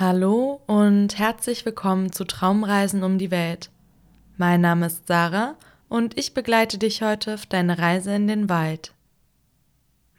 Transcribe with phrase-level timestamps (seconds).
[0.00, 3.68] Hallo und herzlich willkommen zu Traumreisen um die Welt.
[4.36, 5.56] Mein Name ist Sarah
[5.88, 8.94] und ich begleite dich heute auf deine Reise in den Wald.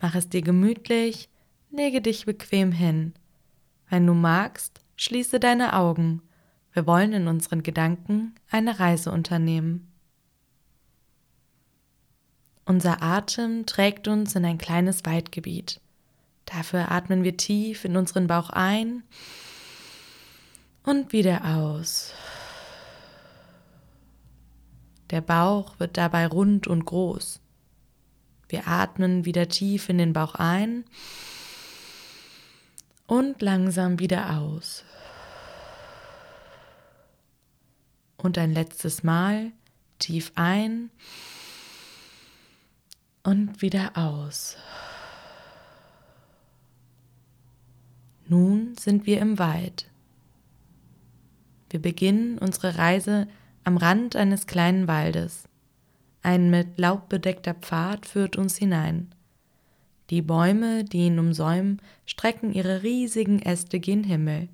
[0.02, 1.30] Mach es dir gemütlich,
[1.72, 3.14] lege dich bequem hin.
[3.90, 6.24] Wenn du magst, schließe deine Augen.
[6.74, 9.90] Wir wollen in unseren Gedanken eine Reise unternehmen.
[12.66, 15.80] Unser Atem trägt uns in ein kleines Waldgebiet.
[16.44, 19.04] Dafür atmen wir tief in unseren Bauch ein
[20.84, 22.14] und wieder aus.
[25.10, 27.40] Der Bauch wird dabei rund und groß.
[28.48, 30.86] Wir atmen wieder tief in den Bauch ein
[33.08, 34.84] und langsam wieder aus.
[38.18, 39.52] Und ein letztes Mal
[39.98, 40.92] tief ein
[43.24, 44.58] und wieder aus.
[48.28, 49.90] Nun sind wir im Wald.
[51.70, 53.28] Wir beginnen unsere Reise
[53.64, 55.44] am Rand eines kleinen Waldes.
[56.22, 59.14] Ein mit Laub bedeckter Pfad führt uns hinein.
[60.10, 64.50] Die Bäume, die ihn umsäumen, strecken ihre riesigen Äste gen Himmel,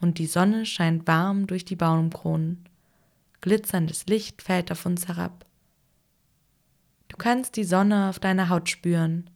[0.00, 2.64] und die Sonne scheint warm durch die Baumkronen.
[3.40, 5.46] Glitzerndes Licht fällt auf uns herab.
[7.08, 9.30] Du kannst die Sonne auf deiner Haut spüren.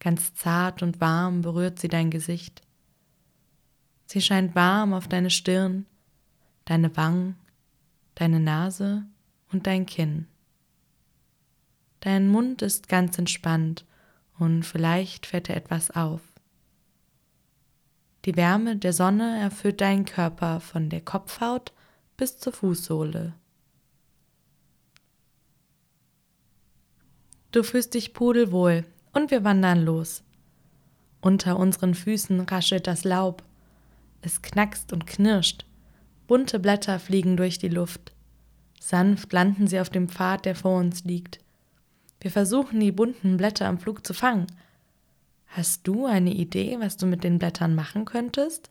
[0.00, 2.62] Ganz zart und warm berührt sie dein Gesicht.
[4.06, 5.86] Sie scheint warm auf deine Stirn,
[6.70, 7.34] deine Wangen,
[8.14, 9.04] deine Nase
[9.50, 10.28] und dein Kinn.
[11.98, 13.84] Dein Mund ist ganz entspannt
[14.38, 16.20] und vielleicht fällt dir etwas auf.
[18.24, 21.72] Die Wärme der Sonne erfüllt deinen Körper von der Kopfhaut
[22.16, 23.34] bis zur Fußsohle.
[27.50, 30.22] Du fühlst dich pudelwohl und wir wandern los.
[31.20, 33.42] Unter unseren Füßen raschelt das Laub.
[34.22, 35.64] Es knackst und knirscht.
[36.30, 38.12] Bunte Blätter fliegen durch die Luft.
[38.78, 41.40] Sanft landen sie auf dem Pfad, der vor uns liegt.
[42.20, 44.46] Wir versuchen, die bunten Blätter am Flug zu fangen.
[45.48, 48.70] Hast du eine Idee, was du mit den Blättern machen könntest?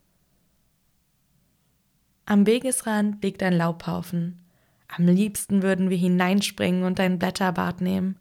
[2.24, 4.40] Am Wegesrand liegt ein Laubhaufen.
[4.88, 8.16] Am liebsten würden wir hineinspringen und ein Blätterbad nehmen.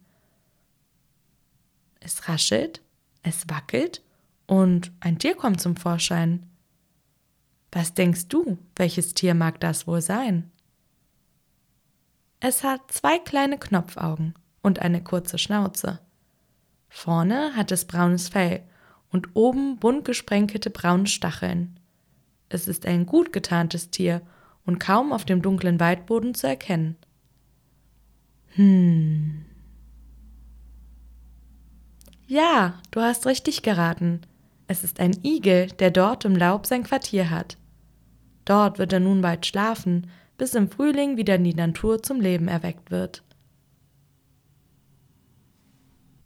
[2.01, 2.83] Es raschelt,
[3.23, 4.03] es wackelt
[4.49, 6.45] und ein Tier kommt zum Vorschein.
[7.73, 10.51] Was denkst du, welches Tier mag das wohl sein?
[12.41, 16.01] Es hat zwei kleine Knopfaugen und eine kurze Schnauze.
[16.89, 18.63] Vorne hat es braunes Fell
[19.11, 21.79] und oben bunt gesprenkelte braune Stacheln.
[22.49, 24.23] Es ist ein gut getarntes Tier
[24.65, 26.97] und kaum auf dem dunklen Waldboden zu erkennen.
[28.55, 29.45] Hm.
[32.27, 34.21] Ja, du hast richtig geraten.
[34.69, 37.57] Es ist ein Igel, der dort im Laub sein Quartier hat.
[38.45, 42.91] Dort wird er nun bald schlafen, bis im Frühling wieder die Natur zum Leben erweckt
[42.91, 43.25] wird.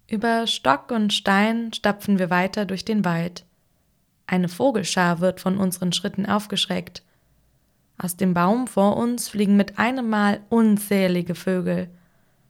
[0.08, 3.46] Über Stock und Stein stapfen wir weiter durch den Wald.
[4.26, 7.02] Eine Vogelschar wird von unseren Schritten aufgeschreckt.
[7.96, 11.88] Aus dem Baum vor uns fliegen mit einem Mal unzählige Vögel.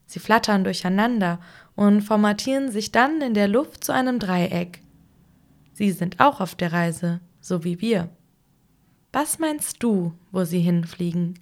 [0.07, 1.39] Sie flattern durcheinander
[1.77, 4.82] und formatieren sich dann in der Luft zu einem Dreieck.
[5.73, 8.11] Sie sind auch auf der Reise, so wie wir.
[9.13, 11.39] Was meinst du, wo sie hinfliegen?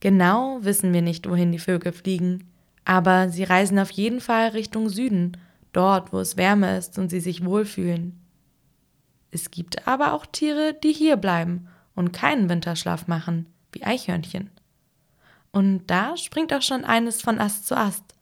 [0.00, 2.44] Genau wissen wir nicht, wohin die Vögel fliegen,
[2.84, 5.36] aber sie reisen auf jeden Fall Richtung Süden,
[5.72, 8.20] dort, wo es wärmer ist und sie sich wohlfühlen.
[9.30, 14.50] Es gibt aber auch Tiere, die hier bleiben und keinen Winterschlaf machen, wie Eichhörnchen.
[15.50, 18.13] Und da springt auch schon eines von Ast zu Ast.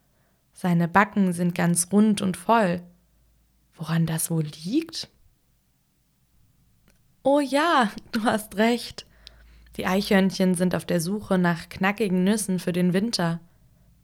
[0.62, 2.82] Seine Backen sind ganz rund und voll.
[3.74, 5.08] Woran das wohl liegt?
[7.24, 9.04] Oh ja, du hast recht.
[9.76, 13.40] Die Eichhörnchen sind auf der Suche nach knackigen Nüssen für den Winter.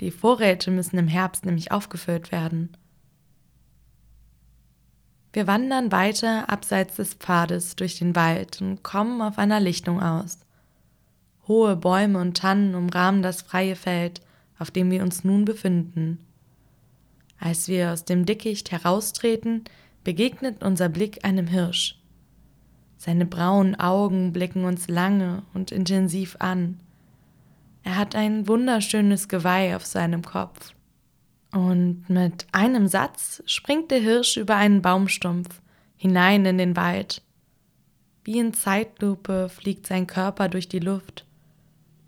[0.01, 2.77] Die Vorräte müssen im Herbst nämlich aufgefüllt werden.
[5.33, 10.41] Wir wandern weiter abseits des Pfades durch den Wald und kommen auf einer Lichtung aus.
[11.47, 14.23] Hohe Bäume und Tannen umrahmen das freie Feld,
[14.59, 16.25] auf dem wir uns nun befinden.
[17.39, 19.65] Als wir aus dem Dickicht heraustreten,
[20.05, 21.99] begegnet unser Blick einem Hirsch.
[22.97, 26.81] Seine braunen Augen blicken uns lange und intensiv an.
[27.85, 30.75] Er hat ein wunderschönes Geweih auf seinem Kopf.
[31.53, 35.63] Und mit einem Satz springt der Hirsch über einen Baumstumpf
[35.97, 37.23] hinein in den Wald.
[38.25, 41.25] Wie in Zeitlupe fliegt sein Körper durch die Luft.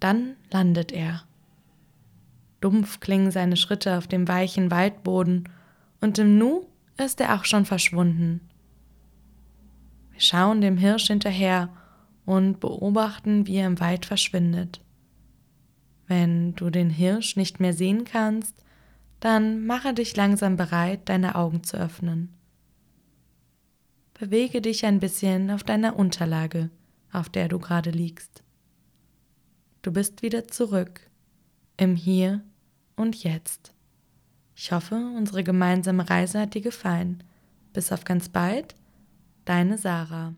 [0.01, 1.23] Dann landet er.
[2.61, 5.49] Dumpf klingen seine Schritte auf dem weichen Waldboden,
[6.01, 6.67] und im Nu
[6.97, 8.41] ist er auch schon verschwunden.
[10.13, 11.71] Wir schauen dem Hirsch hinterher
[12.25, 14.81] und beobachten, wie er im Wald verschwindet.
[16.07, 18.55] Wenn du den Hirsch nicht mehr sehen kannst,
[19.21, 22.35] dann mache dich langsam bereit, deine Augen zu öffnen.
[24.15, 26.71] Bewege dich ein bisschen auf deiner Unterlage,
[27.13, 28.43] auf der du gerade liegst.
[29.83, 31.09] Du bist wieder zurück,
[31.77, 32.43] im Hier
[33.01, 33.73] und Jetzt.
[34.55, 37.23] Ich hoffe, unsere gemeinsame Reise hat dir gefallen.
[37.73, 38.75] Bis auf ganz bald,
[39.45, 40.35] deine Sarah.